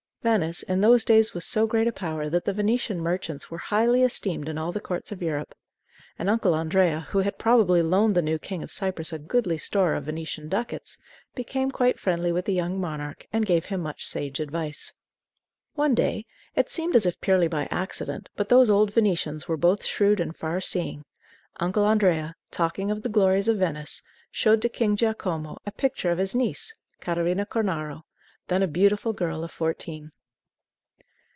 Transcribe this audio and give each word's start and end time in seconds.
Venice, 0.23 0.61
in 0.61 0.81
those 0.81 1.03
days 1.03 1.33
was 1.33 1.45
so 1.45 1.65
great 1.65 1.87
a 1.87 1.91
power 1.91 2.27
that 2.27 2.45
the 2.45 2.53
Venetian 2.53 3.01
merchants 3.01 3.49
were 3.49 3.57
highly 3.57 4.03
esteemed 4.03 4.47
in 4.47 4.55
all 4.55 4.71
the 4.71 4.79
courts 4.79 5.11
of 5.11 5.19
Europe. 5.23 5.55
And 6.19 6.29
Uncle 6.29 6.53
Andrea, 6.53 7.07
who 7.09 7.17
had 7.21 7.39
probably 7.39 7.81
loaned 7.81 8.13
the 8.13 8.21
new 8.21 8.37
king 8.37 8.61
of 8.61 8.71
Cyprus 8.71 9.11
a 9.11 9.17
goodly 9.17 9.57
store 9.57 9.95
of 9.95 10.03
Venetian 10.03 10.47
ducats, 10.47 10.99
became 11.33 11.71
quite, 11.71 11.99
friendly 11.99 12.31
with 12.31 12.45
the 12.45 12.53
young 12.53 12.79
monarch, 12.79 13.25
and 13.33 13.47
gave 13.47 13.65
him 13.65 13.81
much 13.81 14.05
sage 14.05 14.39
advice. 14.39 14.93
One 15.73 15.95
day 15.95 16.27
it 16.55 16.69
seemed 16.69 16.95
as 16.95 17.07
if 17.07 17.19
purely 17.19 17.47
by 17.47 17.67
accident, 17.71 18.29
but 18.35 18.47
those 18.47 18.69
old 18.69 18.93
Venetians 18.93 19.47
were 19.47 19.57
both 19.57 19.83
shrewd 19.83 20.19
and 20.19 20.35
far 20.35 20.61
seeing 20.61 21.03
Uncle 21.59 21.83
Andrea, 21.83 22.35
talking 22.51 22.91
of 22.91 23.01
the 23.01 23.09
glories 23.09 23.47
of 23.47 23.57
Venice, 23.57 24.03
showed 24.29 24.61
to 24.61 24.69
King 24.69 24.95
Giacomo 24.95 25.57
a 25.65 25.71
picture 25.71 26.11
of 26.11 26.19
his 26.19 26.35
niece, 26.35 26.75
Catarina 26.99 27.43
Cornaro, 27.43 28.03
then 28.47 28.63
a 28.63 28.67
beautiful 28.67 29.13
girl 29.13 29.45
of 29.45 29.51
fourteen. 29.51 30.11